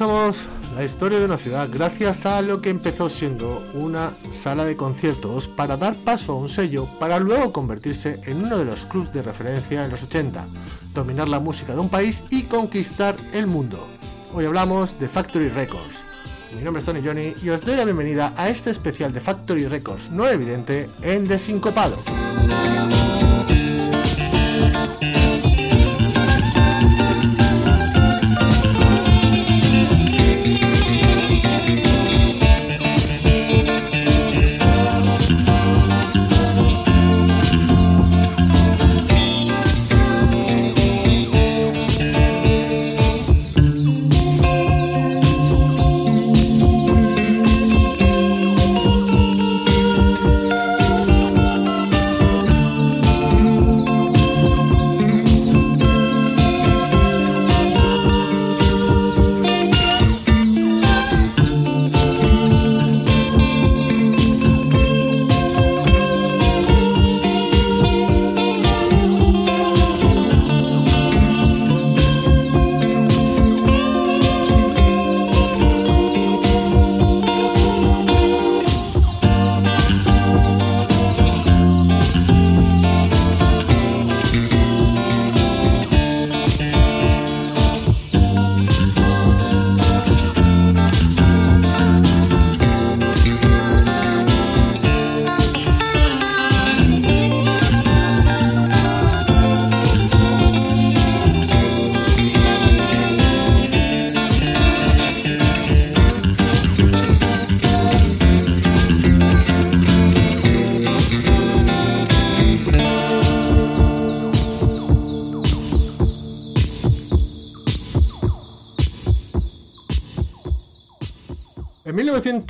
repasamos 0.00 0.46
la 0.74 0.82
historia 0.82 1.18
de 1.18 1.26
una 1.26 1.36
ciudad 1.36 1.68
gracias 1.70 2.24
a 2.24 2.40
lo 2.40 2.62
que 2.62 2.70
empezó 2.70 3.10
siendo 3.10 3.62
una 3.74 4.14
sala 4.30 4.64
de 4.64 4.74
conciertos 4.74 5.46
para 5.46 5.76
dar 5.76 5.94
paso 6.04 6.32
a 6.32 6.36
un 6.36 6.48
sello 6.48 6.88
para 6.98 7.18
luego 7.18 7.52
convertirse 7.52 8.18
en 8.24 8.42
uno 8.42 8.56
de 8.56 8.64
los 8.64 8.86
clubs 8.86 9.12
de 9.12 9.20
referencia 9.20 9.84
en 9.84 9.90
los 9.90 10.02
80, 10.02 10.48
dominar 10.94 11.28
la 11.28 11.38
música 11.38 11.74
de 11.74 11.80
un 11.80 11.90
país 11.90 12.24
y 12.30 12.44
conquistar 12.44 13.14
el 13.34 13.46
mundo. 13.46 13.88
Hoy 14.32 14.46
hablamos 14.46 14.98
de 14.98 15.06
Factory 15.06 15.50
Records. 15.50 16.02
Mi 16.56 16.62
nombre 16.62 16.80
es 16.80 16.86
Tony 16.86 17.02
Johnny 17.04 17.34
y 17.42 17.50
os 17.50 17.60
doy 17.60 17.76
la 17.76 17.84
bienvenida 17.84 18.32
a 18.38 18.48
este 18.48 18.70
especial 18.70 19.12
de 19.12 19.20
Factory 19.20 19.66
Records 19.66 20.10
no 20.10 20.26
evidente 20.26 20.88
en 21.02 21.28
Desincopado. 21.28 21.98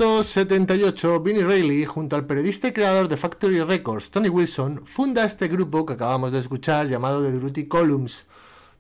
1978, 0.01 1.21
Vinnie 1.21 1.45
Reilly, 1.45 1.85
junto 1.85 2.17
al 2.17 2.25
periodista 2.25 2.69
y 2.69 2.73
creador 2.73 3.07
de 3.07 3.19
Factory 3.19 3.63
Records, 3.63 4.11
Tony 4.11 4.31
Wilson, 4.31 4.81
funda 4.87 5.27
este 5.27 5.47
grupo 5.47 5.85
que 5.85 5.93
acabamos 5.93 6.33
de 6.33 6.39
escuchar 6.39 6.89
llamado 6.89 7.23
The 7.23 7.33
Druty 7.33 7.69
Columns, 7.69 8.25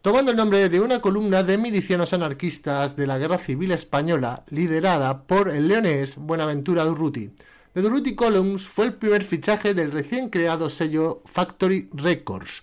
tomando 0.00 0.30
el 0.30 0.38
nombre 0.38 0.70
de 0.70 0.80
una 0.80 1.02
columna 1.02 1.42
de 1.42 1.58
milicianos 1.58 2.14
anarquistas 2.14 2.96
de 2.96 3.06
la 3.06 3.18
Guerra 3.18 3.38
Civil 3.38 3.70
Española, 3.72 4.44
liderada 4.48 5.24
por 5.24 5.50
el 5.50 5.68
leonés 5.68 6.16
Buenaventura 6.16 6.86
Durruti. 6.86 7.30
The 7.74 7.82
Durruti 7.82 8.14
Columns 8.14 8.66
fue 8.66 8.86
el 8.86 8.94
primer 8.94 9.22
fichaje 9.22 9.74
del 9.74 9.92
recién 9.92 10.30
creado 10.30 10.70
sello 10.70 11.20
Factory 11.26 11.90
Records, 11.92 12.62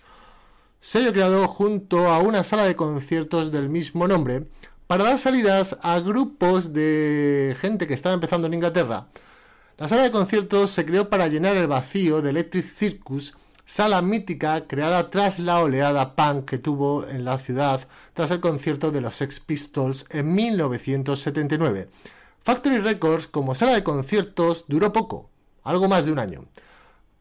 sello 0.80 1.12
creado 1.12 1.46
junto 1.46 2.08
a 2.08 2.18
una 2.18 2.42
sala 2.42 2.64
de 2.64 2.74
conciertos 2.74 3.52
del 3.52 3.68
mismo 3.68 4.08
nombre, 4.08 4.48
para 4.88 5.04
dar 5.04 5.18
salidas 5.18 5.76
a 5.82 6.00
grupos 6.00 6.72
de 6.72 7.54
gente 7.60 7.86
que 7.86 7.92
estaba 7.92 8.14
empezando 8.14 8.46
en 8.46 8.54
Inglaterra. 8.54 9.06
La 9.76 9.86
sala 9.86 10.02
de 10.02 10.10
conciertos 10.10 10.70
se 10.70 10.86
creó 10.86 11.10
para 11.10 11.28
llenar 11.28 11.56
el 11.58 11.66
vacío 11.66 12.22
de 12.22 12.30
Electric 12.30 12.64
Circus, 12.64 13.36
sala 13.66 14.00
mítica 14.00 14.66
creada 14.66 15.10
tras 15.10 15.38
la 15.38 15.60
oleada 15.60 16.16
punk 16.16 16.46
que 16.46 16.58
tuvo 16.58 17.06
en 17.06 17.26
la 17.26 17.36
ciudad 17.36 17.86
tras 18.14 18.30
el 18.30 18.40
concierto 18.40 18.90
de 18.90 19.02
los 19.02 19.14
Sex 19.14 19.40
Pistols 19.40 20.06
en 20.08 20.34
1979. 20.34 21.90
Factory 22.42 22.78
Records 22.78 23.26
como 23.26 23.54
sala 23.54 23.74
de 23.74 23.84
conciertos 23.84 24.64
duró 24.68 24.90
poco, 24.94 25.28
algo 25.64 25.86
más 25.86 26.06
de 26.06 26.12
un 26.12 26.18
año, 26.18 26.46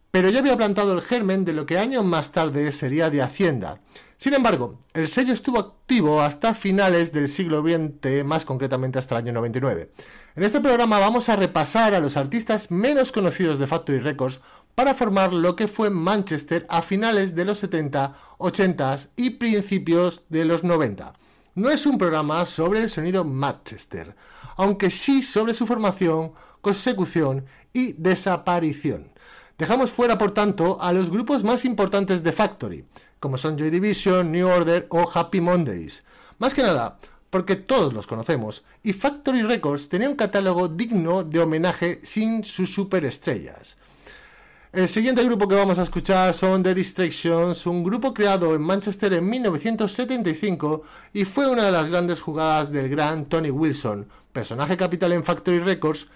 pero 0.09 0.29
ya 0.29 0.39
había 0.39 0.55
plantado 0.55 0.93
el 0.93 1.01
germen 1.01 1.43
de 1.43 1.51
lo 1.51 1.65
que 1.65 1.77
años 1.77 2.05
más 2.05 2.31
tarde 2.31 2.71
sería 2.71 3.09
de 3.09 3.21
Hacienda, 3.21 3.81
sin 4.17 4.33
embargo, 4.33 4.79
el 4.93 5.07
sello 5.07 5.31
estuvo 5.31 5.59
activo 5.59 6.21
hasta 6.21 6.55
finales 6.55 7.13
del 7.13 7.27
siglo 7.27 7.61
XX, 7.61 8.23
más 8.25 8.45
concretamente 8.45 8.97
hasta 8.97 9.13
el 9.15 9.25
año 9.25 9.33
99. 9.33 9.91
En 10.35 10.43
este 10.43 10.59
programa 10.59 10.97
vamos 10.97 11.29
a 11.29 11.35
repasar 11.35 11.93
a 11.93 11.99
los 11.99 12.17
artistas 12.17 12.71
menos 12.71 13.11
conocidos 13.11 13.59
de 13.59 13.67
Factory 13.67 13.99
Records 13.99 14.39
para 14.73 14.95
formar 14.95 15.33
lo 15.33 15.55
que 15.55 15.67
fue 15.67 15.91
Manchester 15.91 16.65
a 16.67 16.81
finales 16.81 17.35
de 17.35 17.45
los 17.45 17.59
70, 17.59 18.15
80 18.39 18.97
y 19.15 19.31
principios 19.31 20.23
de 20.29 20.45
los 20.45 20.63
90. 20.63 21.13
No 21.53 21.69
es 21.69 21.85
un 21.85 21.99
programa 21.99 22.43
sobre 22.47 22.81
el 22.81 22.89
sonido 22.89 23.23
Manchester, 23.23 24.15
aunque 24.55 24.89
sí 24.89 25.21
sobre 25.21 25.53
su 25.53 25.67
formación, 25.67 26.33
consecución 26.61 27.45
y 27.71 27.93
desaparición. 27.93 29.11
Dejamos 29.57 29.91
fuera, 29.91 30.19
por 30.19 30.31
tanto, 30.31 30.79
a 30.79 30.93
los 30.93 31.09
grupos 31.09 31.43
más 31.43 31.65
importantes 31.65 32.21
de 32.21 32.31
Factory, 32.31 32.85
como 33.19 33.37
son 33.37 33.57
Joy 33.57 33.69
Division, 33.69 34.31
New 34.31 34.47
Order 34.47 34.87
o 34.89 35.09
Happy 35.13 35.41
Mondays. 35.41 36.03
Más 36.39 36.53
que 36.53 36.61
nada, 36.61 36.97
porque 37.29 37.55
todos 37.55 37.93
los 37.93 38.07
conocemos, 38.07 38.63
y 38.83 38.93
Factory 38.93 39.43
Records 39.43 39.89
tenía 39.89 40.09
un 40.09 40.15
catálogo 40.15 40.67
digno 40.67 41.23
de 41.23 41.39
homenaje 41.39 41.99
sin 42.03 42.43
sus 42.43 42.73
superestrellas. 42.73 43.77
El 44.71 44.87
siguiente 44.87 45.23
grupo 45.23 45.47
que 45.47 45.55
vamos 45.55 45.79
a 45.79 45.83
escuchar 45.83 46.33
son 46.33 46.61
The 46.61 46.75
Distractions, 46.75 47.65
un 47.65 47.83
grupo 47.83 48.13
creado 48.13 48.53
en 48.53 48.61
Manchester 48.61 49.13
en 49.13 49.27
1975 49.27 50.83
y 51.13 51.25
fue 51.25 51.49
una 51.49 51.63
de 51.63 51.71
las 51.71 51.89
grandes 51.89 52.21
jugadas 52.21 52.71
del 52.71 52.89
gran 52.89 53.25
Tony 53.25 53.49
Wilson, 53.49 54.07
personaje 54.31 54.77
capital 54.77 55.13
en 55.13 55.23
Factory 55.23 55.59
Records, 55.59 56.07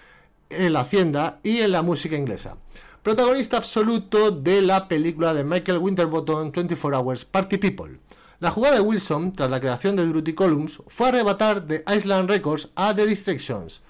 en 0.50 0.72
la 0.74 0.80
hacienda 0.80 1.40
y 1.42 1.58
en 1.58 1.72
la 1.72 1.82
música 1.82 2.16
inglesa 2.16 2.56
protagonista 3.02 3.56
absoluto 3.56 4.30
de 4.30 4.62
la 4.62 4.86
película 4.86 5.34
de 5.34 5.42
Michael 5.42 5.78
Winterbottom 5.78 6.52
24 6.52 6.98
Hours 6.98 7.24
Party 7.24 7.58
People. 7.58 7.98
La 8.38 8.50
jugada 8.50 8.76
de 8.76 8.80
Wilson, 8.80 9.32
tras 9.32 9.50
la 9.50 9.60
creación 9.60 9.96
de 9.96 10.06
Duty 10.06 10.34
Columns, 10.34 10.80
fue 10.86 11.08
arrebatar 11.08 11.66
de 11.66 11.84
Island 11.92 12.28
Records 12.28 12.70
a 12.76 12.94
The 12.94 13.06
Distractions, 13.06 13.80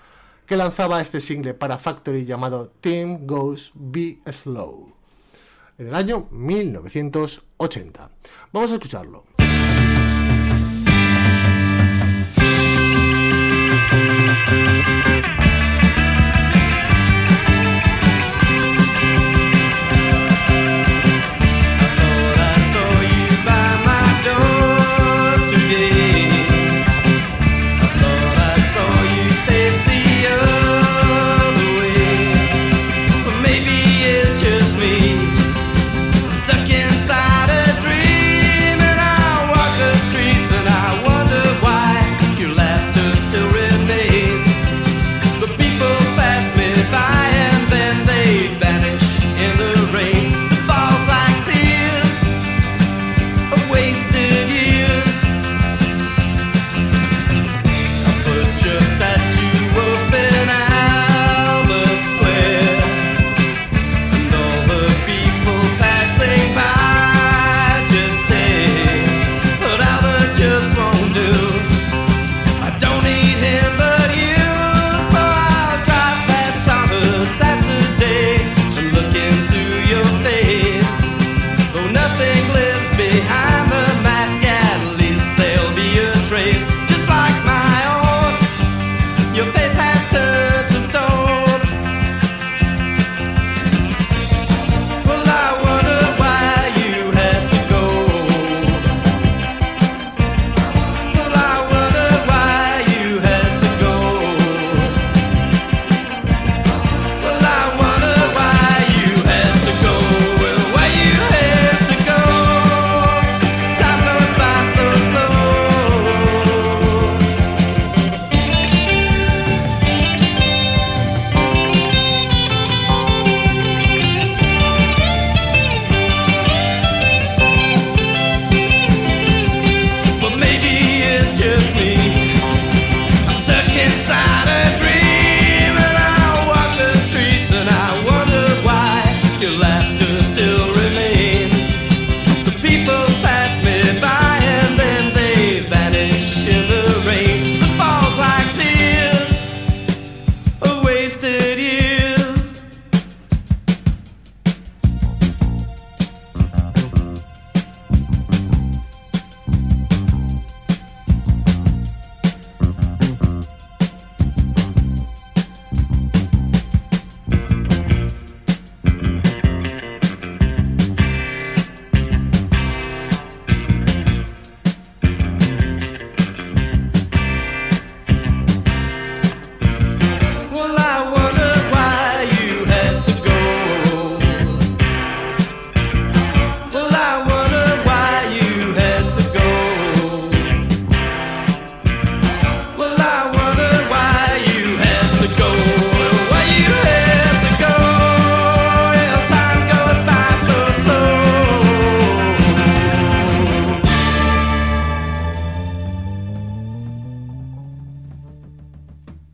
que 0.46 0.56
lanzaba 0.56 1.00
este 1.00 1.20
single 1.20 1.54
para 1.54 1.78
Factory 1.78 2.24
llamado 2.24 2.72
Team 2.80 3.26
Goes 3.26 3.72
Be 3.74 4.18
Slow, 4.30 4.92
en 5.78 5.88
el 5.88 5.94
año 5.94 6.28
1980. 6.30 8.10
Vamos 8.52 8.70
a 8.70 8.74
escucharlo. 8.74 9.24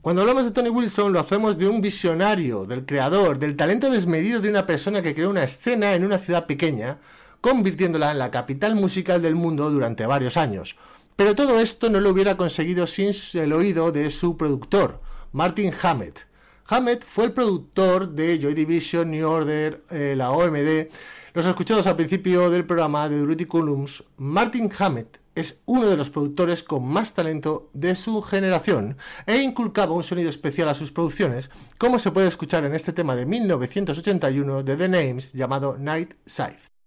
Cuando 0.09 0.23
hablamos 0.23 0.47
de 0.47 0.53
Tony 0.53 0.71
Wilson 0.71 1.13
lo 1.13 1.21
hacemos 1.21 1.59
de 1.59 1.69
un 1.69 1.83
visionario, 1.83 2.65
del 2.65 2.87
creador, 2.87 3.39
del 3.39 3.57
talento 3.57 3.91
desmedido 3.91 4.41
de 4.41 4.49
una 4.49 4.65
persona 4.65 5.03
que 5.03 5.15
creó 5.15 5.29
una 5.29 5.45
escena 5.45 5.93
en 5.93 6.03
una 6.03 6.17
ciudad 6.17 6.47
pequeña, 6.47 6.97
convirtiéndola 7.43 8.13
en 8.13 8.19
la 8.19 8.31
capital 8.31 8.75
musical 8.75 9.21
del 9.21 9.35
mundo 9.35 9.69
durante 9.69 10.07
varios 10.07 10.39
años. 10.39 10.79
Pero 11.15 11.35
todo 11.35 11.61
esto 11.61 11.91
no 11.91 12.01
lo 12.01 12.09
hubiera 12.09 12.39
conseguido 12.39 12.87
sin 12.87 13.13
el 13.35 13.53
oído 13.53 13.93
de 13.93 14.11
su 14.11 14.39
productor, 14.39 15.03
Martin 15.33 15.75
Hammett. 15.83 16.21
Hammett 16.69 17.05
fue 17.05 17.27
el 17.27 17.33
productor 17.33 18.09
de 18.09 18.39
Joy 18.39 18.55
Division, 18.55 19.11
New 19.11 19.29
Order, 19.29 19.83
eh, 19.91 20.15
la 20.17 20.31
OMD. 20.31 20.89
Los 21.35 21.45
escuchados 21.45 21.87
al 21.87 21.97
principio 21.97 22.49
del 22.49 22.65
programa 22.65 23.11
de 23.11 23.19
Durutti 23.19 23.45
Columns, 23.45 24.03
Martin 24.17 24.73
Hammett 24.79 25.19
es 25.39 25.63
uno 25.67 25.87
de 25.89 25.97
los 25.97 26.11
productores 26.11 26.63
con 26.63 26.85
más 26.85 27.15
talento 27.15 27.71
de 27.73 27.95
su 27.95 28.23
generación 28.23 28.97
e 29.27 29.39
inculcaba 29.39 29.93
un 29.93 30.03
sonido 30.03 30.31
especial 30.31 30.69
a 30.69 30.75
sus 30.75 30.93
producciones, 30.93 31.51
como 31.79 31.99
se 31.99 32.11
puede 32.11 32.29
escuchar 32.29 32.65
en 32.65 32.75
este 32.75 32.93
tema 32.93 33.15
de 33.15 33.27
1981 33.27 34.63
de 34.63 34.77
The 34.77 34.89
Names 34.89 35.33
llamado 35.33 35.77
Night 35.79 36.15
Scythe. 36.27 36.78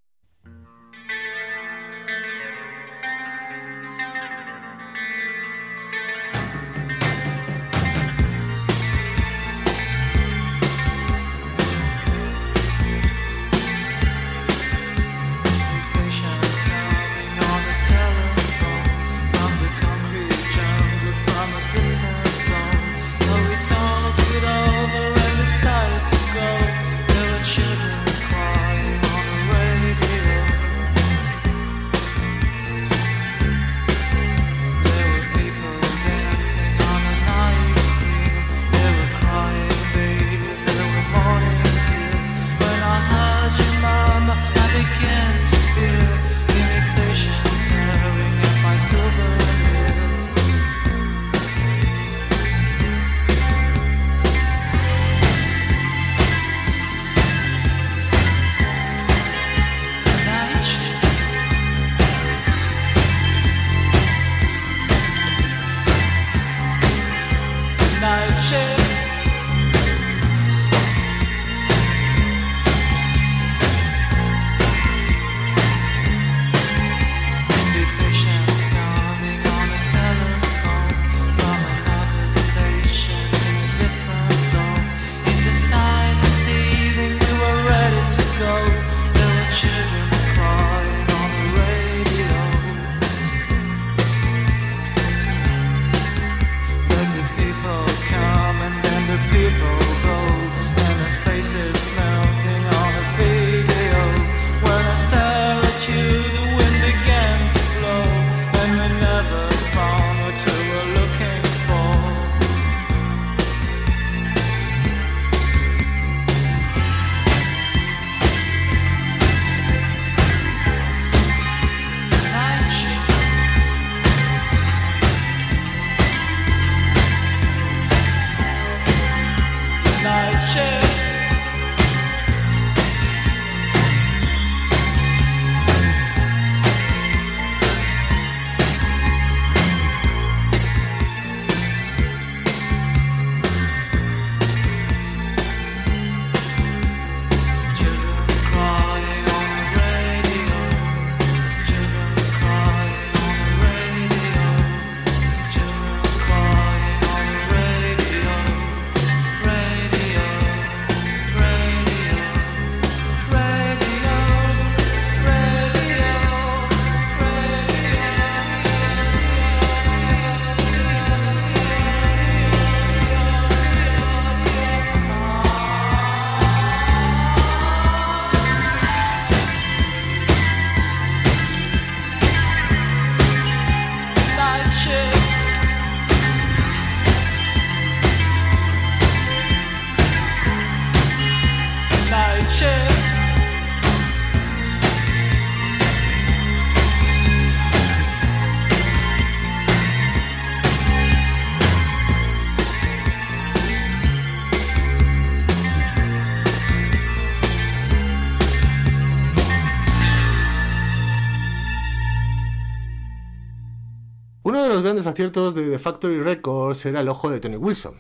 Grandes 214.80 215.08
aciertos 215.08 215.54
de 215.54 215.70
The 215.70 215.80
Factory 215.80 216.22
Records 216.22 216.86
era 216.86 217.02
el 217.02 217.10
ojo 217.10 217.30
de 217.30 217.42
Tony 217.42 217.58
Wilson, 217.58 217.96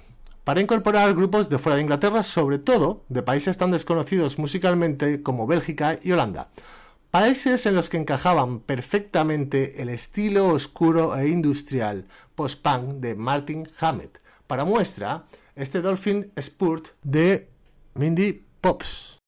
para 0.46 0.62
incorporar 0.62 1.13
grupos 1.13 1.50
de 1.50 1.60
fuera 1.60 1.75
de 1.75 1.82
Inglaterra, 1.82 2.24
sobre 2.24 2.58
todo 2.58 3.04
de 3.10 3.22
países 3.22 3.58
tan 3.58 3.72
desconocidos 3.72 4.40
musicalmente 4.40 5.22
como 5.22 5.48
Bélgica 5.48 6.00
y 6.01 6.13
Holanda. 6.13 6.50
Países 7.12 7.66
en 7.66 7.75
los 7.75 7.90
que 7.90 7.98
encajaban 7.98 8.62
perfectamente 8.62 9.82
el 9.82 9.90
estilo 9.90 10.48
oscuro 10.48 11.13
e 11.18 11.28
industrial 11.28 12.08
post-punk 12.36 12.94
de 13.01 13.16
Martin 13.16 13.68
Hammett. 13.82 14.22
Para 14.48 14.63
muestra, 14.63 15.25
este 15.56 15.82
Dolphin 15.82 16.32
Spurt 16.40 16.90
de 17.04 17.50
Mindy 17.96 18.46
Pops. 18.62 19.21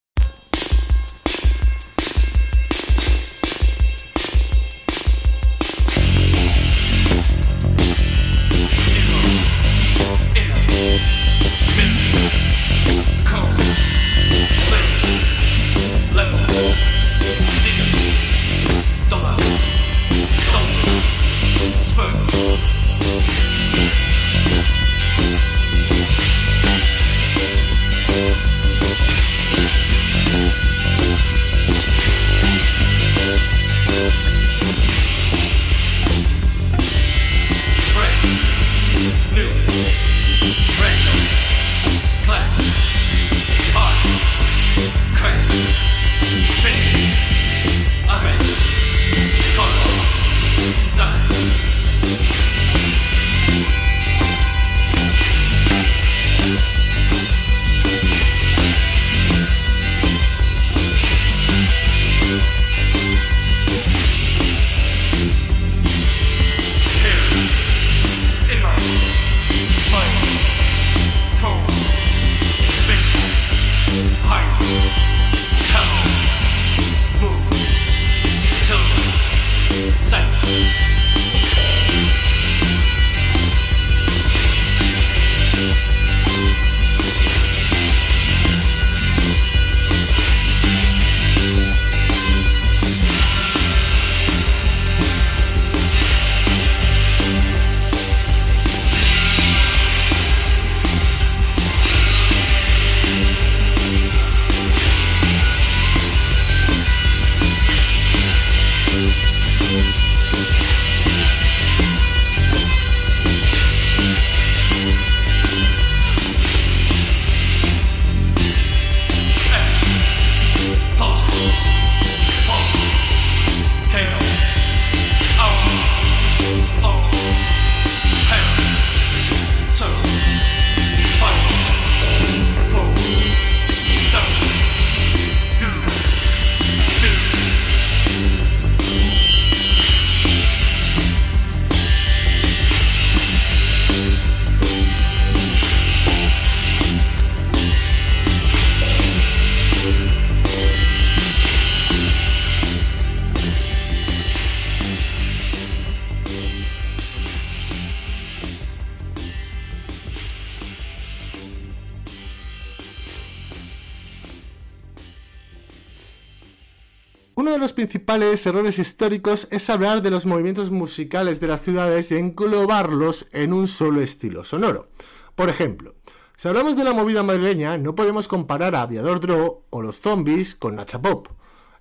Principales 167.83 168.45
errores 168.45 168.79
históricos 168.79 169.49
es 169.51 169.69
hablar 169.69 170.01
de 170.01 170.09
los 170.09 170.25
movimientos 170.25 170.71
musicales 170.71 171.41
de 171.41 171.47
las 171.47 171.59
ciudades 171.59 172.11
y 172.11 172.15
englobarlos 172.15 173.27
en 173.33 173.51
un 173.51 173.67
solo 173.67 173.99
estilo 173.99 174.45
sonoro. 174.45 174.87
Por 175.35 175.49
ejemplo, 175.49 175.95
si 176.37 176.47
hablamos 176.47 176.77
de 176.77 176.85
la 176.85 176.93
movida 176.93 177.23
madrileña, 177.23 177.77
no 177.77 177.93
podemos 177.93 178.29
comparar 178.29 178.73
a 178.73 178.83
Aviador 178.83 179.19
Draw 179.19 179.63
o 179.69 179.81
los 179.81 179.99
zombies 179.99 180.55
con 180.55 180.75
Nacha 180.75 181.01
Pop. 181.01 181.27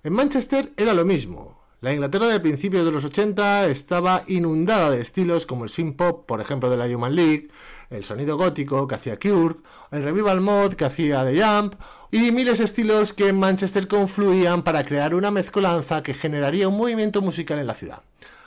En 0.03 0.11
Manchester 0.11 0.73
era 0.75 0.93
lo 0.93 1.05
mismo. 1.05 1.57
La 1.79 1.93
Inglaterra 1.93 2.27
de 2.27 2.41
principios 2.41 2.83
de 2.83 2.91
los 2.91 3.05
80 3.05 3.67
estaba 3.67 4.25
inundada 4.27 4.91
de 4.91 4.99
estilos 4.99 5.45
como 5.45 5.63
el 5.63 5.69
synth 5.69 5.95
pop, 5.95 6.25
por 6.25 6.41
ejemplo, 6.41 6.69
de 6.69 6.75
la 6.75 6.85
Human 6.85 7.15
League, 7.15 7.47
el 7.93 8.05
sonido 8.05 8.37
gótico 8.37 8.87
que 8.87 8.95
hacía 8.95 9.19
Cure, 9.19 9.55
el 9.91 10.03
revival 10.03 10.41
mod 10.41 10.73
que 10.73 10.85
hacía 10.85 11.23
The 11.23 11.43
Jump, 11.43 11.75
y 12.11 12.31
miles 12.31 12.57
de 12.57 12.65
estilos 12.65 13.13
que 13.13 13.29
en 13.29 13.39
Manchester 13.39 13.87
confluían 13.87 14.63
para 14.63 14.83
crear 14.83 15.15
una 15.15 15.31
mezcolanza 15.31 16.03
que 16.03 16.13
generaría 16.13 16.67
un 16.67 16.77
movimiento 16.77 17.21
musical 17.21 17.59
en 17.59 17.67
la 17.67 17.73
ciudad. 17.73 18.01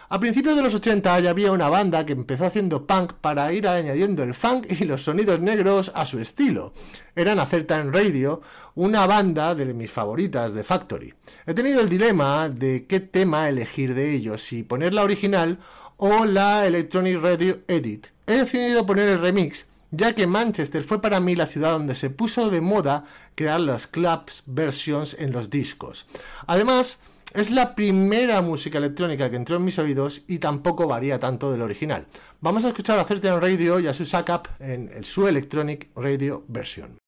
A 0.08 0.20
principios 0.20 0.54
de 0.54 0.62
los 0.62 0.72
80 0.72 1.18
ya 1.18 1.30
había 1.30 1.50
una 1.50 1.68
banda 1.68 2.06
que 2.06 2.12
empezó 2.12 2.46
haciendo 2.46 2.86
punk 2.86 3.14
para 3.14 3.52
ir 3.52 3.66
añadiendo 3.66 4.22
el 4.22 4.34
funk 4.34 4.66
y 4.70 4.84
los 4.84 5.02
sonidos 5.02 5.40
negros 5.40 5.90
a 5.96 6.06
su 6.06 6.20
estilo. 6.20 6.72
Eran 7.16 7.40
en 7.40 7.92
Radio, 7.92 8.40
una 8.76 9.04
banda 9.06 9.56
de 9.56 9.75
mis 9.75 9.90
favoritas 9.90 10.52
de 10.52 10.62
Factory. 10.62 11.12
He 11.44 11.54
tenido 11.54 11.80
el 11.80 11.88
dilema 11.88 12.48
de 12.48 12.86
qué 12.86 13.00
tema 13.00 13.48
elegir 13.48 13.94
de 13.94 14.14
ellos, 14.14 14.42
si 14.42 14.62
poner 14.62 14.94
la 14.94 15.02
original 15.02 15.58
o 15.96 16.25
la 16.25 16.66
Electronic 16.66 17.20
Radio 17.20 17.58
Edit. 17.66 18.06
He 18.28 18.34
decidido 18.34 18.86
poner 18.86 19.08
el 19.08 19.20
remix, 19.20 19.66
ya 19.90 20.14
que 20.14 20.28
Manchester 20.28 20.84
fue 20.84 21.02
para 21.02 21.18
mí 21.18 21.34
la 21.34 21.46
ciudad 21.46 21.72
donde 21.72 21.96
se 21.96 22.10
puso 22.10 22.48
de 22.50 22.60
moda 22.60 23.04
crear 23.34 23.58
las 23.58 23.88
clubs 23.88 24.44
versions 24.46 25.16
en 25.18 25.32
los 25.32 25.50
discos. 25.50 26.06
Además, 26.46 27.00
es 27.35 27.50
la 27.50 27.75
primera 27.75 28.40
música 28.42 28.78
electrónica 28.78 29.30
que 29.30 29.37
entró 29.37 29.56
en 29.56 29.64
mis 29.64 29.78
oídos 29.78 30.23
y 30.26 30.38
tampoco 30.38 30.87
varía 30.87 31.18
tanto 31.18 31.50
del 31.52 31.62
original. 31.62 32.06
Vamos 32.40 32.64
a 32.64 32.68
escuchar 32.68 32.99
a 32.99 33.04
Certain 33.04 33.40
Radio 33.40 33.80
y 33.80 33.87
a 33.87 33.95
su 33.95 34.04
Up 34.04 34.49
en 34.61 35.04
su 35.04 35.26
Electronic 35.28 35.90
Radio 35.95 36.45
version. 36.49 36.99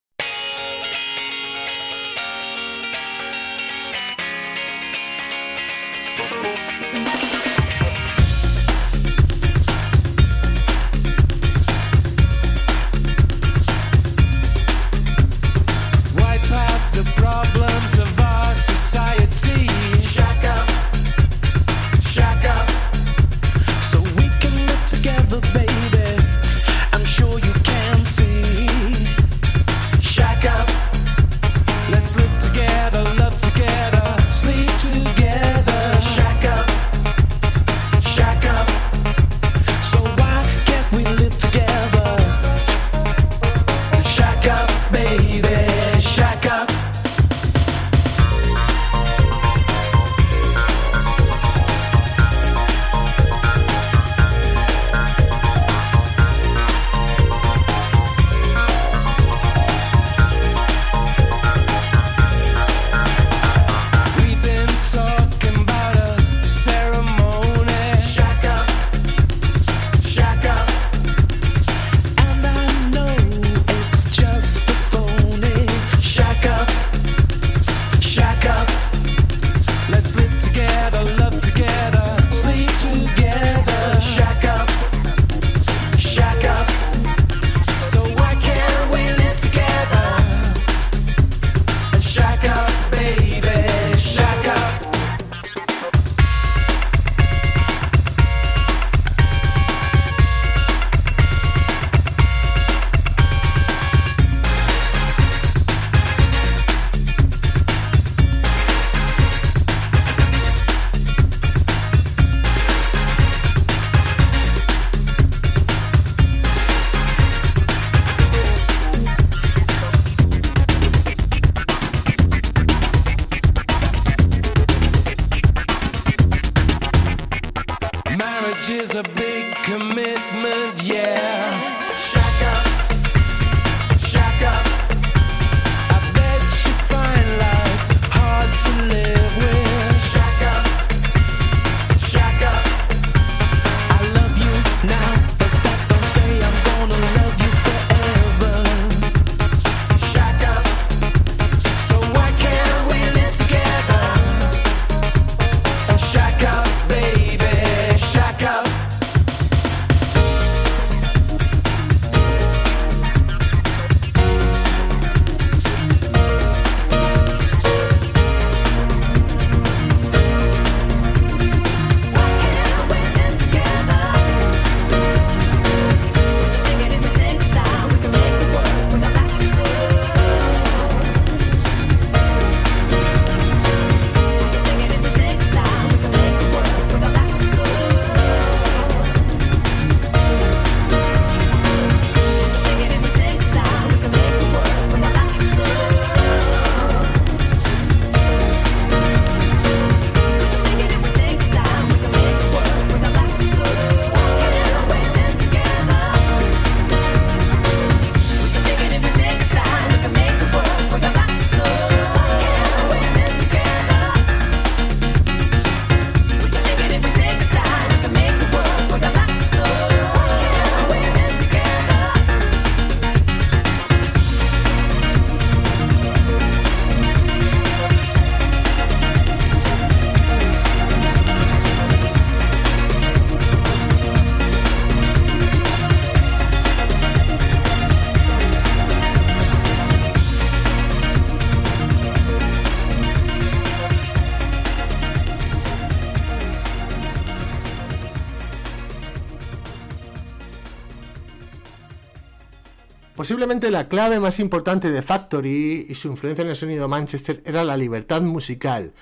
Posiblemente 253.29 253.71
la 253.71 253.91
clave 253.91 254.21
más 254.21 254.41
importante 254.41 254.91
de 254.91 255.03
Factory 255.03 255.85
y 255.87 255.95
su 255.97 256.09
influencia 256.09 256.41
en 256.41 256.49
el 256.49 256.57
sonido 256.57 256.89
Manchester 256.89 257.43
era 257.45 257.63
la 257.63 257.77
libertad 257.77 258.23
musical, 258.23 258.95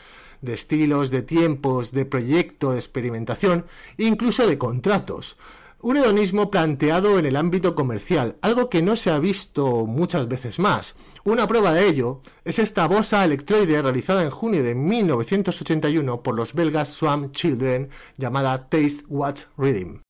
de 0.42 0.52
estilos, 0.52 1.12
de 1.12 1.22
tiempos, 1.22 1.92
de 1.92 2.06
proyecto, 2.06 2.72
de 2.72 2.78
experimentación 2.78 3.66
incluso 3.98 4.48
de 4.48 4.58
contratos. 4.58 5.36
Un 5.80 5.98
hedonismo 5.98 6.50
planteado 6.50 7.20
en 7.20 7.26
el 7.26 7.36
ámbito 7.36 7.76
comercial, 7.76 8.34
algo 8.42 8.68
que 8.68 8.82
no 8.82 8.96
se 8.96 9.12
ha 9.12 9.20
visto 9.20 9.86
muchas 9.86 10.26
veces 10.26 10.58
más. 10.58 10.96
Una 11.22 11.46
prueba 11.46 11.72
de 11.72 11.86
ello 11.86 12.20
es 12.44 12.58
esta 12.58 12.88
bosa 12.88 13.24
electroide 13.24 13.80
realizada 13.80 14.24
en 14.24 14.30
junio 14.30 14.64
de 14.64 14.74
1981 14.74 16.24
por 16.24 16.34
los 16.34 16.52
belgas 16.52 16.88
Swam 16.88 17.30
Children 17.30 17.90
llamada 18.16 18.68
Taste 18.68 19.04
Watch 19.06 19.42
Rhythm. 19.56 20.05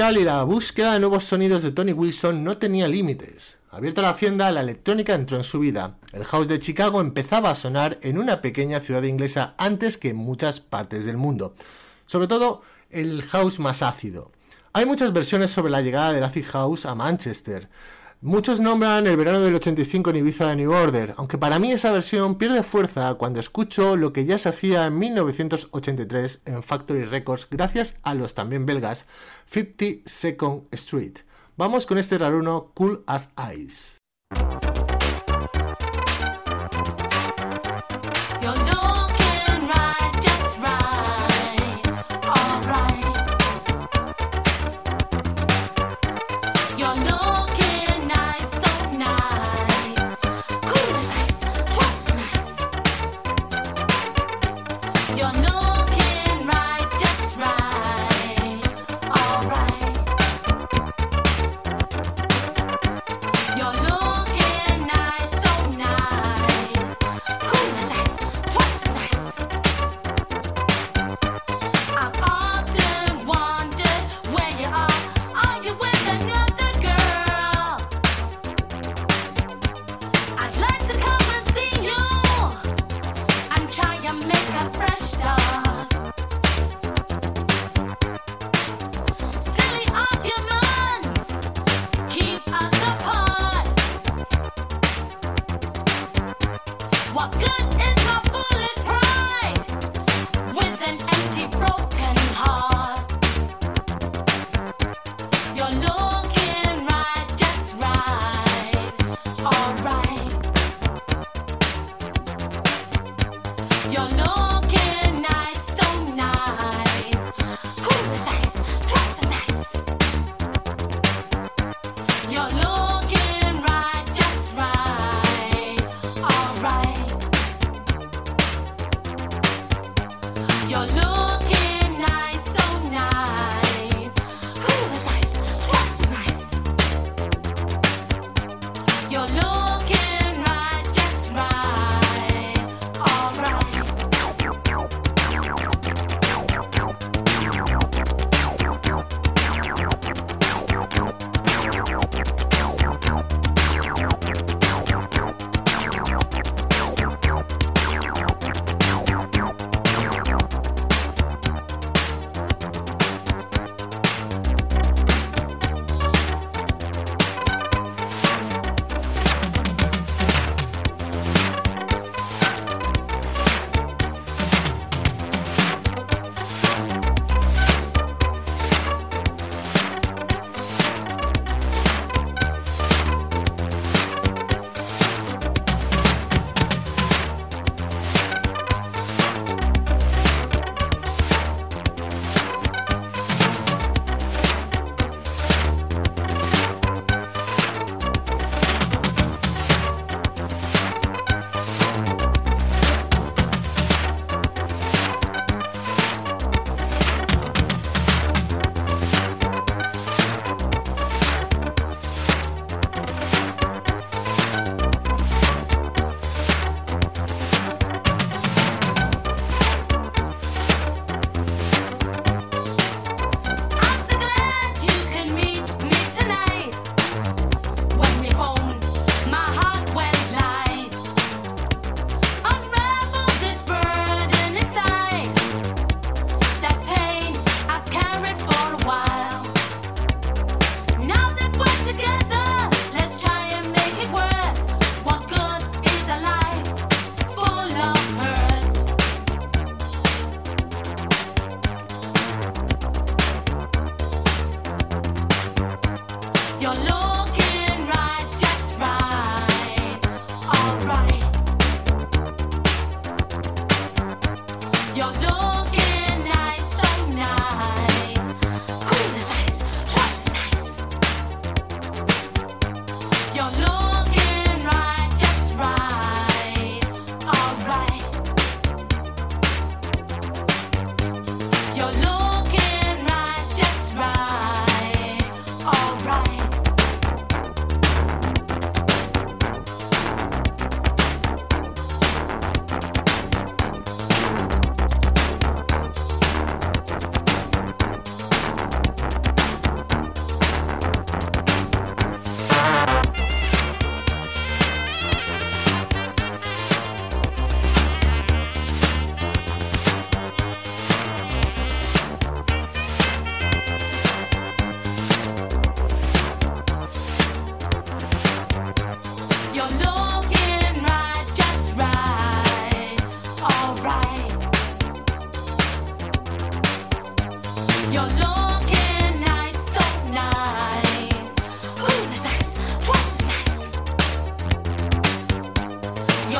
Y 0.00 0.24
la 0.24 0.42
búsqueda 0.44 0.94
de 0.94 1.00
nuevos 1.00 1.24
sonidos 1.24 1.62
de 1.62 1.72
Tony 1.72 1.92
Wilson 1.92 2.42
no 2.42 2.56
tenía 2.56 2.88
límites. 2.88 3.58
Abierta 3.70 4.00
la 4.00 4.08
hacienda, 4.08 4.50
la 4.50 4.62
electrónica 4.62 5.14
entró 5.14 5.36
en 5.36 5.44
su 5.44 5.58
vida. 5.58 5.98
El 6.12 6.24
house 6.24 6.48
de 6.48 6.58
Chicago 6.58 7.02
empezaba 7.02 7.50
a 7.50 7.54
sonar 7.54 7.98
en 8.00 8.16
una 8.16 8.40
pequeña 8.40 8.80
ciudad 8.80 9.02
inglesa 9.02 9.54
antes 9.58 9.98
que 9.98 10.08
en 10.08 10.16
muchas 10.16 10.60
partes 10.60 11.04
del 11.04 11.18
mundo. 11.18 11.54
Sobre 12.06 12.28
todo 12.28 12.62
el 12.88 13.22
house 13.24 13.58
más 13.58 13.82
ácido. 13.82 14.32
Hay 14.72 14.86
muchas 14.86 15.12
versiones 15.12 15.50
sobre 15.50 15.70
la 15.70 15.82
llegada 15.82 16.14
del 16.14 16.24
acid 16.24 16.46
house 16.46 16.86
a 16.86 16.94
Manchester. 16.94 17.68
Muchos 18.22 18.60
nombran 18.60 19.06
el 19.06 19.16
verano 19.16 19.40
del 19.40 19.54
85 19.54 20.10
en 20.10 20.16
Ibiza 20.16 20.48
de 20.48 20.56
New 20.56 20.72
Order, 20.72 21.14
aunque 21.16 21.38
para 21.38 21.58
mí 21.58 21.72
esa 21.72 21.90
versión 21.90 22.36
pierde 22.36 22.62
fuerza 22.62 23.14
cuando 23.14 23.40
escucho 23.40 23.96
lo 23.96 24.12
que 24.12 24.26
ya 24.26 24.36
se 24.36 24.50
hacía 24.50 24.84
en 24.84 24.98
1983 24.98 26.42
en 26.44 26.62
Factory 26.62 27.04
Records 27.06 27.48
gracias 27.50 27.98
a 28.02 28.12
los 28.12 28.34
también 28.34 28.66
belgas 28.66 29.06
50 29.46 30.02
Second 30.04 30.64
Street. 30.72 31.20
Vamos 31.56 31.86
con 31.86 31.96
este 31.96 32.18
raruno 32.18 32.72
Cool 32.74 33.04
as 33.06 33.30
Ice. 33.56 33.96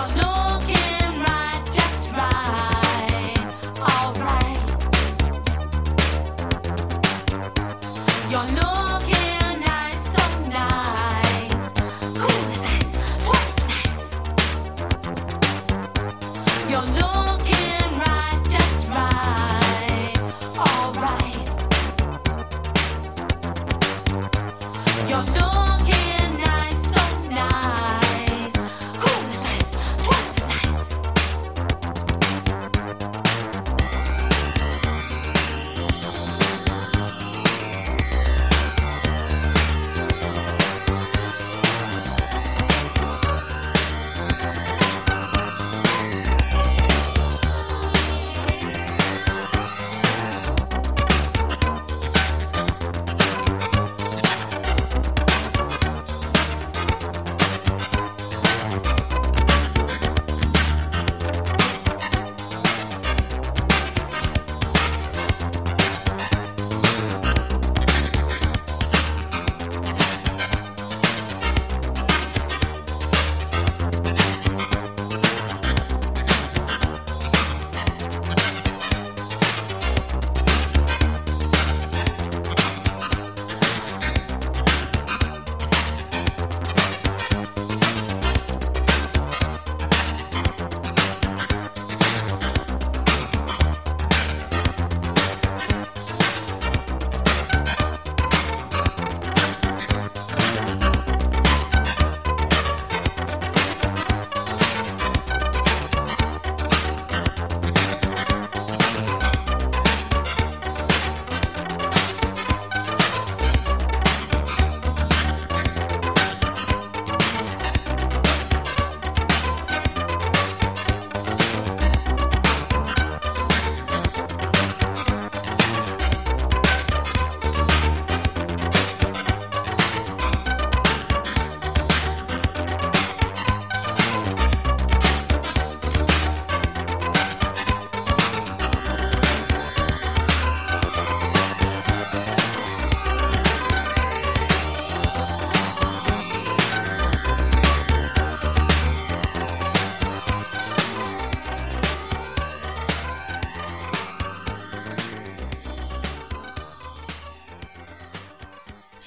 no. 0.08 0.39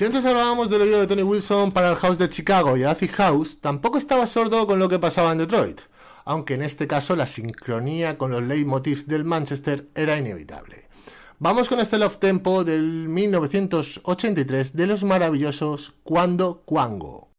Si 0.03 0.07
antes 0.07 0.25
hablábamos 0.25 0.69
del 0.69 0.81
oído 0.81 0.99
de 0.99 1.07
Tony 1.07 1.23
Wilson 1.23 1.71
para 1.71 1.89
el 1.89 1.95
House 1.95 2.17
de 2.17 2.29
Chicago 2.29 2.75
y 2.75 2.81
el 2.81 2.89
Acid 2.89 3.11
House, 3.11 3.57
tampoco 3.61 3.97
estaba 3.97 4.27
sordo 4.27 4.67
con 4.67 4.77
lo 4.77 4.89
que 4.89 4.99
pasaba 4.99 5.31
en 5.31 5.37
Detroit, 5.37 5.79
aunque 6.25 6.55
en 6.55 6.61
este 6.61 6.87
caso 6.87 7.15
la 7.15 7.25
sincronía 7.25 8.17
con 8.17 8.29
los 8.29 8.43
leitmotivs 8.43 9.07
del 9.07 9.23
Manchester 9.23 9.87
era 9.95 10.17
inevitable. 10.17 10.89
Vamos 11.39 11.69
con 11.69 11.79
este 11.79 11.99
Love 11.99 12.17
Tempo 12.17 12.65
del 12.65 13.07
1983 13.07 14.75
de 14.75 14.87
los 14.87 15.05
maravillosos 15.05 15.93
Cuando 16.03 16.63
Cuango. 16.65 17.32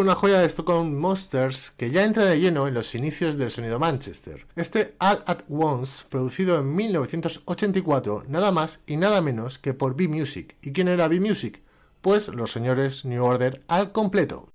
Una 0.00 0.14
joya 0.14 0.40
de 0.40 0.46
Stockholm 0.48 0.94
Monsters 0.98 1.72
que 1.76 1.90
ya 1.90 2.04
entra 2.04 2.26
de 2.26 2.38
lleno 2.38 2.66
en 2.66 2.74
los 2.74 2.94
inicios 2.94 3.36
del 3.36 3.50
sonido 3.50 3.78
Manchester. 3.78 4.46
Este 4.56 4.94
All 4.98 5.22
at 5.26 5.40
Once, 5.48 6.04
producido 6.08 6.58
en 6.58 6.74
1984, 6.74 8.24
nada 8.28 8.52
más 8.52 8.80
y 8.86 8.96
nada 8.96 9.20
menos 9.22 9.58
que 9.58 9.74
por 9.74 9.96
B-Music. 9.96 10.56
¿Y 10.62 10.72
quién 10.72 10.88
era 10.88 11.08
B-Music? 11.08 11.62
Pues 12.00 12.28
los 12.28 12.52
señores 12.52 13.04
New 13.04 13.24
Order 13.24 13.62
al 13.68 13.92
completo. 13.92 14.52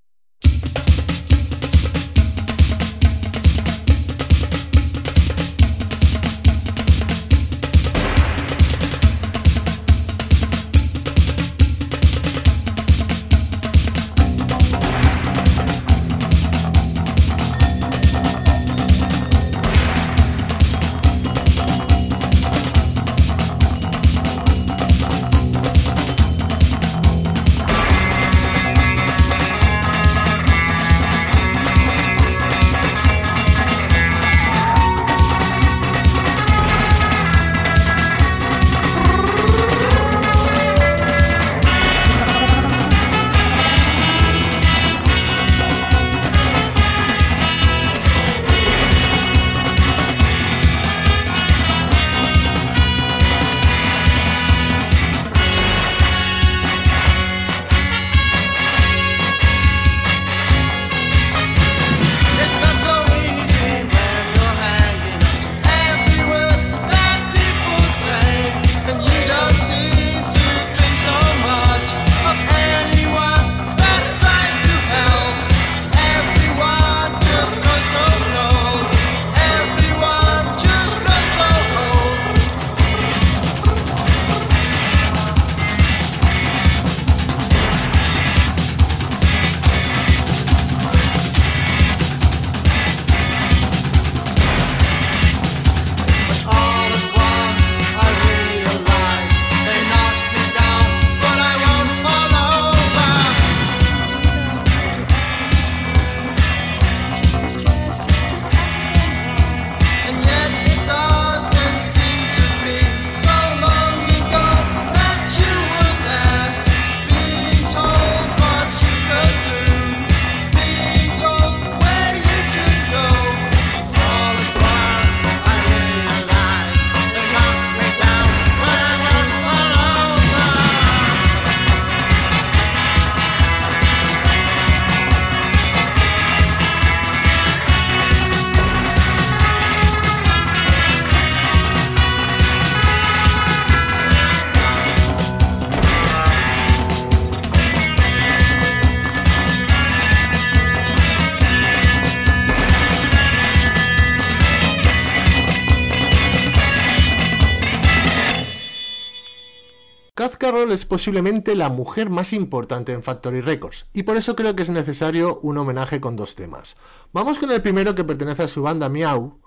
Posiblemente 160.91 161.55
la 161.55 161.69
mujer 161.69 162.09
más 162.09 162.33
importante 162.33 162.91
en 162.91 163.01
Factory 163.01 163.39
Records, 163.39 163.85
y 163.93 164.03
por 164.03 164.17
eso 164.17 164.35
creo 164.35 164.57
que 164.57 164.63
es 164.63 164.69
necesario 164.69 165.39
un 165.41 165.57
homenaje 165.57 166.01
con 166.01 166.17
dos 166.17 166.35
temas. 166.35 166.75
Vamos 167.13 167.39
con 167.39 167.49
el 167.49 167.61
primero 167.61 167.95
que 167.95 168.03
pertenece 168.03 168.43
a 168.43 168.49
su 168.49 168.61
banda 168.61 168.89
Miau, 168.89 169.39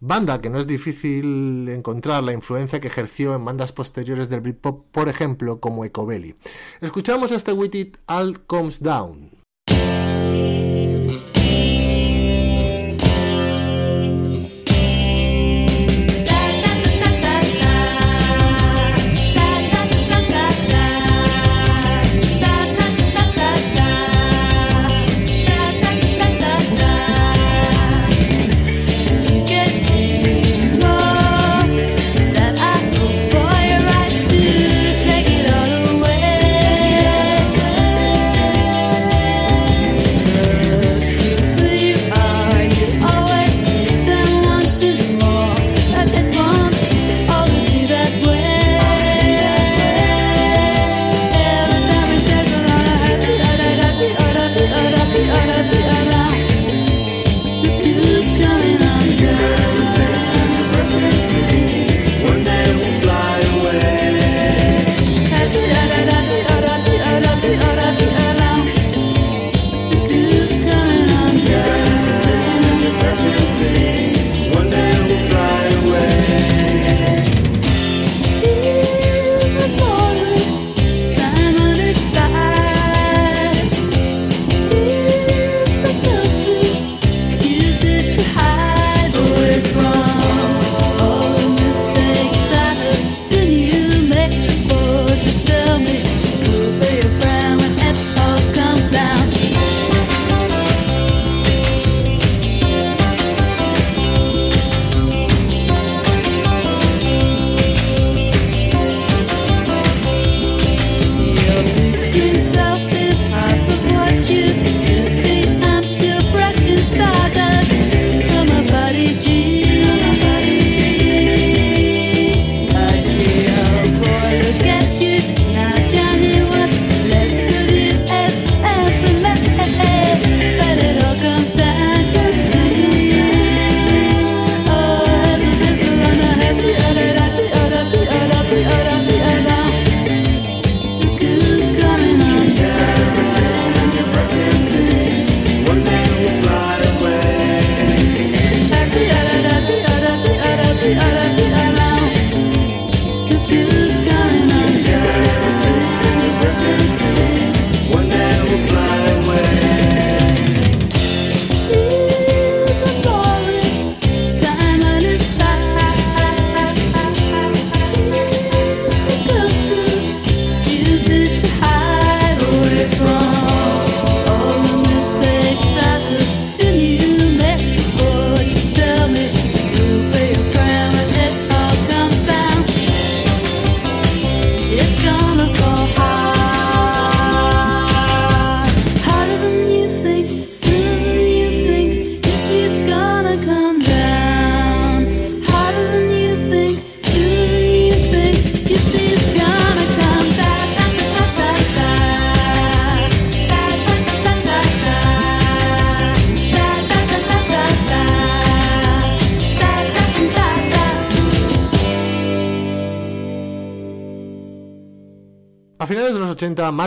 banda 0.00 0.42
que 0.42 0.50
no 0.50 0.58
es 0.58 0.66
difícil 0.66 1.66
encontrar 1.70 2.22
la 2.22 2.34
influencia 2.34 2.78
que 2.78 2.88
ejerció 2.88 3.34
en 3.34 3.42
bandas 3.42 3.72
posteriores 3.72 4.28
del 4.28 4.42
Britpop, 4.42 4.84
por 4.92 5.08
ejemplo, 5.08 5.60
como 5.60 5.82
Ecobelly. 5.86 6.34
Escuchamos 6.82 7.32
este 7.32 7.54
With 7.54 7.74
It 7.74 7.96
All 8.06 8.40
Comes 8.40 8.82
Down. 8.82 9.30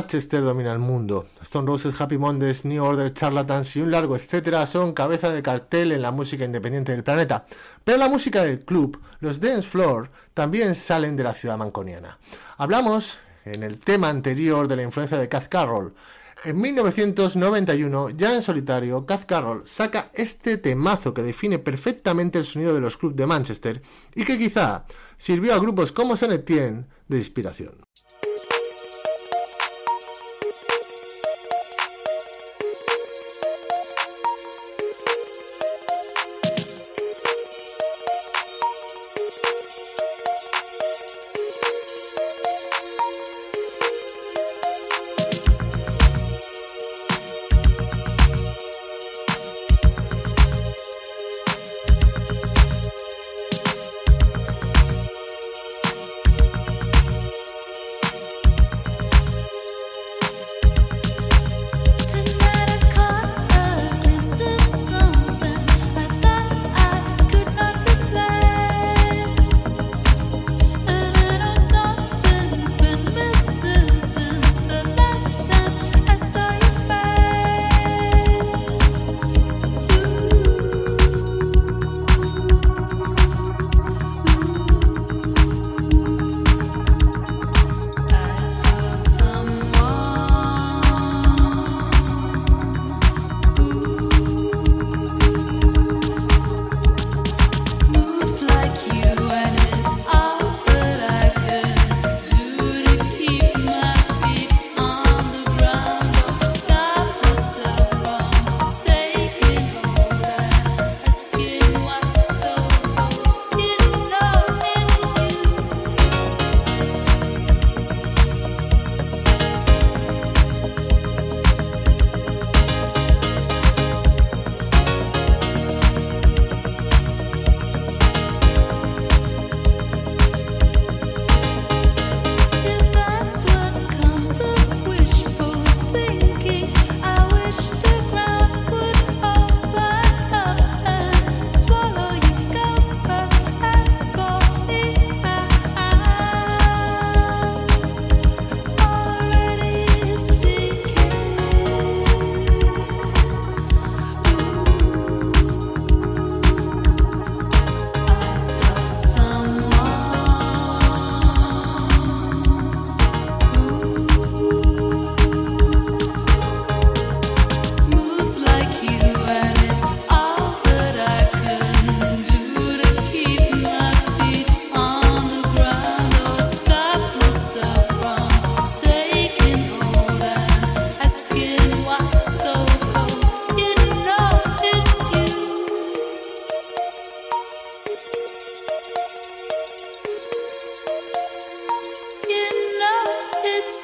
Manchester 0.06 0.44
domina 0.44 0.72
el 0.72 0.78
mundo. 0.78 1.26
Stone 1.42 1.66
Roses, 1.66 2.00
Happy 2.00 2.20
Mondays, 2.20 2.64
New 2.64 2.84
Order, 2.84 3.12
Charlatans 3.12 3.76
y 3.76 3.82
un 3.82 3.90
largo 3.90 4.16
etcétera 4.16 4.68
son 4.68 4.94
cabeza 4.94 5.32
de 5.32 5.42
cartel 5.42 5.92
en 5.92 6.04
la 6.04 6.12
música 6.12 6.46
independiente 6.46 6.92
del 6.92 7.04
planeta. 7.04 7.48
Pero 7.84 7.98
la 7.98 8.08
música 8.08 8.44
del 8.44 8.60
club, 8.60 9.02
los 9.20 9.40
dance 9.40 9.68
floor, 9.68 10.12
también 10.36 10.76
salen 10.76 11.16
de 11.16 11.24
la 11.24 11.34
ciudad 11.34 11.58
manconiana. 11.58 12.20
Hablamos 12.58 13.18
en 13.46 13.64
el 13.64 13.80
tema 13.80 14.10
anterior 14.10 14.68
de 14.68 14.76
la 14.76 14.84
influencia 14.84 15.18
de 15.18 15.28
Kath 15.28 15.48
Carroll. 15.48 15.96
En 16.44 16.62
1991, 16.62 18.12
ya 18.12 18.36
en 18.36 18.44
solitario, 18.44 19.08
Kath 19.08 19.26
Carroll 19.26 19.64
saca 19.66 20.12
este 20.14 20.60
temazo 20.60 21.16
que 21.16 21.24
define 21.24 21.58
perfectamente 21.58 22.38
el 22.38 22.46
sonido 22.46 22.76
de 22.76 22.82
los 22.82 22.96
clubs 22.96 23.16
de 23.16 23.26
Manchester 23.26 23.82
y 24.14 24.24
que 24.24 24.38
quizá 24.38 24.86
sirvió 25.18 25.56
a 25.56 25.60
grupos 25.60 25.92
como 25.92 26.16
San 26.16 26.32
Etienne 26.32 26.86
de 27.08 27.18
inspiración. 27.18 27.85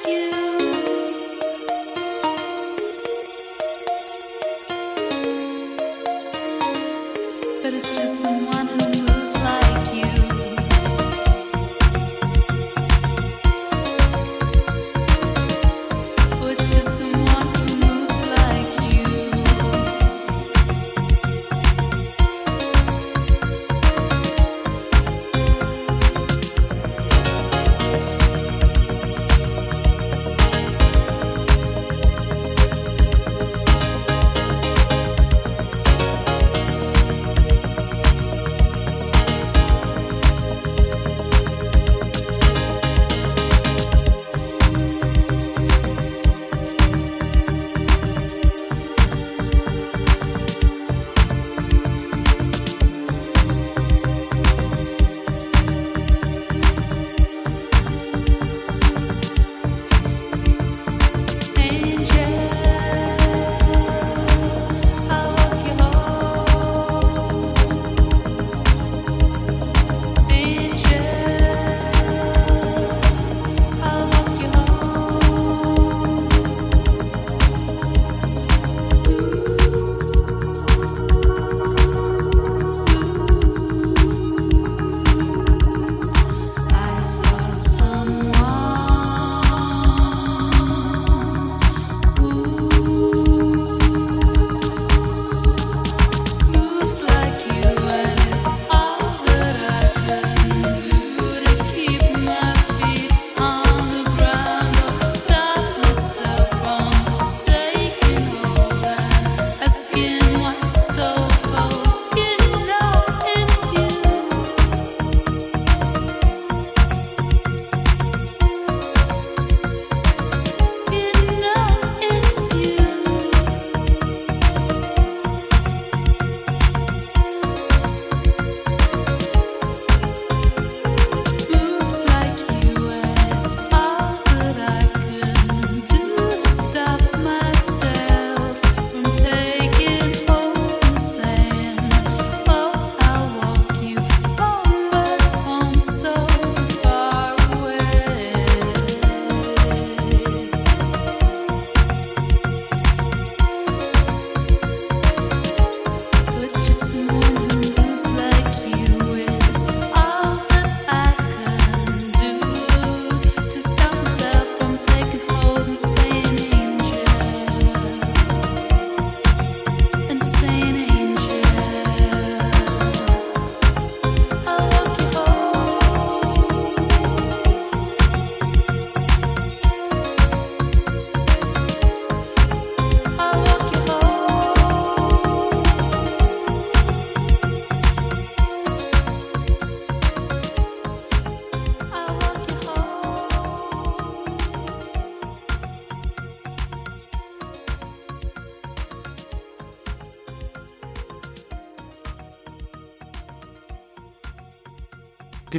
you. 0.08 0.41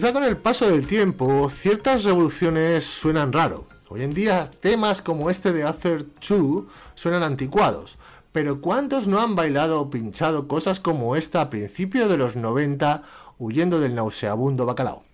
Quizá 0.04 0.12
con 0.12 0.26
el 0.26 0.36
paso 0.36 0.70
del 0.70 0.86
tiempo, 0.86 1.49
ciertas 1.49 2.04
revoluciones 2.04 2.84
suenan 2.84 3.32
raro. 3.32 3.68
Hoy 3.88 4.04
en 4.04 4.14
día, 4.14 4.51
temas 4.60 5.01
como 5.01 5.30
este 5.30 5.54
de 5.54 5.64
After 5.64 6.06
2 6.28 6.66
suenan 6.93 7.24
anticuados. 7.24 7.97
Pero 8.34 8.60
¿cuántos 8.60 9.08
no 9.08 9.22
han 9.22 9.38
bailado 9.38 9.80
o 9.80 9.89
pinchado 9.89 10.49
cosas 10.49 10.82
como 10.82 11.16
esta 11.16 11.39
a 11.39 11.49
principios 11.49 12.10
de 12.10 12.18
los 12.18 12.36
90 12.36 13.01
huyendo 13.39 13.80
del 13.80 13.95
nauseabundo 13.95 14.66
bacalao? 14.66 15.06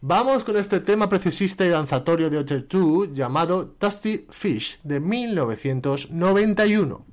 Vamos 0.00 0.44
con 0.44 0.56
este 0.56 0.80
tema 0.80 1.10
preciosista 1.10 1.66
y 1.66 1.68
danzatorio 1.68 2.30
de 2.30 2.38
After 2.38 2.66
2 2.66 3.12
llamado 3.12 3.74
Dusty 3.78 4.28
Fish 4.30 4.80
de 4.82 4.98
1991. 4.98 7.04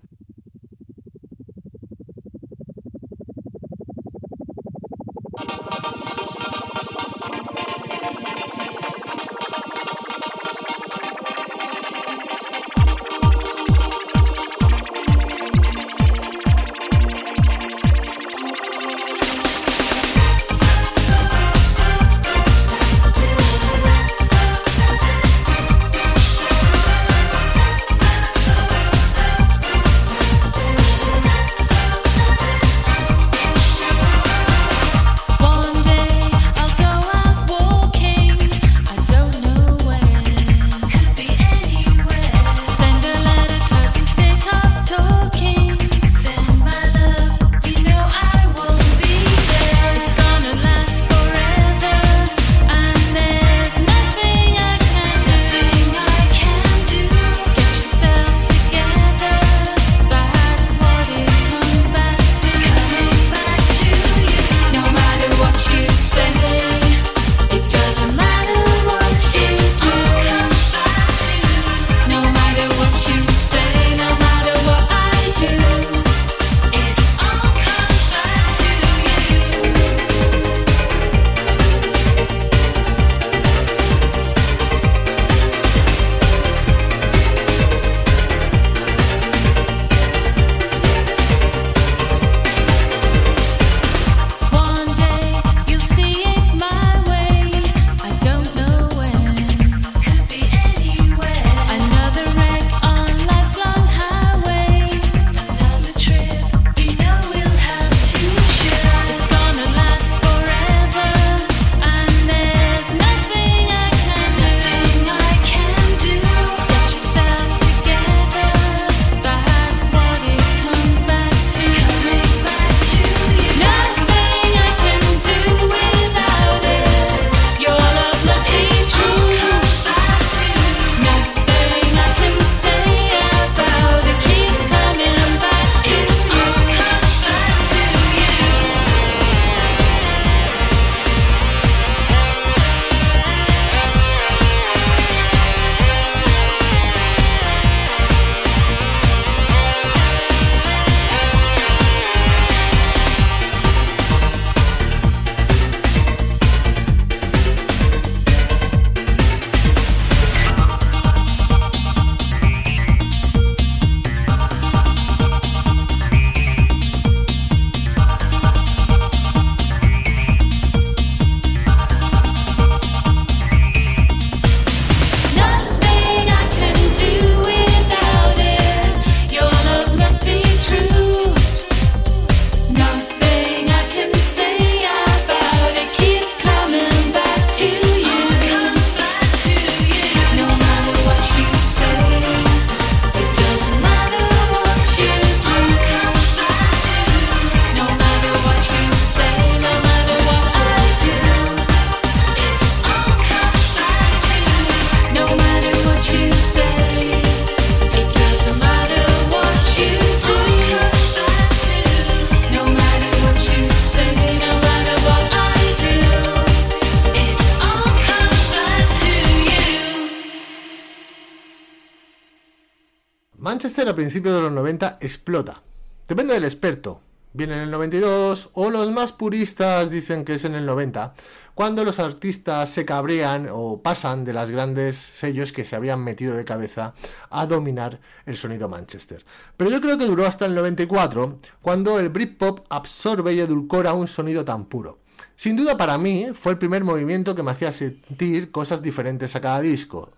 Manchester 223.86 223.90
a 223.90 223.96
principios 223.96 224.36
de 224.36 224.42
los 224.42 224.52
90 224.52 224.98
explota. 225.00 225.62
Depende 226.08 226.34
del 226.34 226.44
experto. 226.44 227.02
Viene 227.34 227.54
en 227.54 227.60
el 227.62 227.72
92 227.72 228.50
o 228.54 228.72
los 228.72 228.92
más 228.92 229.12
puristas 229.12 229.92
dicen 229.92 230.26
que 230.26 230.36
es 230.36 230.46
en 230.46 230.56
el 230.56 230.66
90, 230.66 231.14
cuando 231.54 231.84
los 231.84 232.00
artistas 232.00 232.70
se 232.70 232.84
cabrean 232.86 233.48
o 233.52 233.82
pasan 233.84 234.24
de 234.24 234.34
las 234.34 234.50
grandes 234.50 234.96
sellos 234.98 235.52
que 235.52 235.66
se 235.66 235.76
habían 235.76 236.04
metido 236.04 236.36
de 236.36 236.46
cabeza 236.46 236.96
a 237.30 237.46
dominar 237.46 238.00
el 238.26 238.38
sonido 238.38 238.70
Manchester. 238.70 239.24
Pero 239.56 239.70
yo 239.70 239.82
creo 239.82 239.98
que 240.00 240.08
duró 240.08 240.26
hasta 240.26 240.46
el 240.46 240.56
94, 240.56 241.38
cuando 241.62 242.00
el 242.00 242.10
Britpop 242.10 242.66
absorbe 242.70 243.34
y 243.34 243.40
edulcora 243.40 243.94
un 243.94 244.08
sonido 244.08 244.46
tan 244.46 244.66
puro. 244.66 244.98
Sin 245.36 245.58
duda 245.58 245.78
para 245.78 245.98
mí 246.00 246.30
fue 246.34 246.54
el 246.54 246.58
primer 246.58 246.84
movimiento 246.84 247.36
que 247.36 247.44
me 247.44 247.52
hacía 247.52 247.72
sentir 247.72 248.50
cosas 248.52 248.82
diferentes 248.82 249.36
a 249.36 249.42
cada 249.42 249.62
disco. 249.62 250.12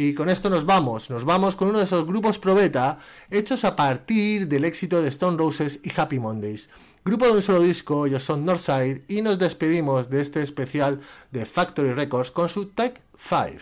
Y 0.00 0.14
con 0.14 0.28
esto 0.28 0.48
nos 0.48 0.64
vamos, 0.64 1.10
nos 1.10 1.24
vamos 1.24 1.56
con 1.56 1.66
uno 1.66 1.78
de 1.78 1.84
esos 1.84 2.06
grupos 2.06 2.38
probeta 2.38 3.00
hechos 3.30 3.64
a 3.64 3.74
partir 3.74 4.46
del 4.46 4.64
éxito 4.64 5.02
de 5.02 5.08
Stone 5.08 5.36
Roses 5.36 5.80
y 5.82 5.90
Happy 5.90 6.20
Mondays. 6.20 6.70
Grupo 7.04 7.26
de 7.26 7.32
un 7.32 7.42
solo 7.42 7.60
disco, 7.60 8.06
ellos 8.06 8.22
son 8.22 8.44
Northside 8.44 9.02
y 9.08 9.22
nos 9.22 9.40
despedimos 9.40 10.08
de 10.08 10.20
este 10.20 10.40
especial 10.40 11.00
de 11.32 11.44
Factory 11.44 11.94
Records 11.94 12.30
con 12.30 12.48
su 12.48 12.66
Tech 12.66 13.02
5. 13.16 13.56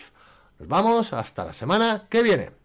Nos 0.59 0.67
vamos 0.67 1.11
hasta 1.11 1.43
la 1.43 1.53
semana 1.53 2.05
que 2.07 2.21
viene. 2.21 2.56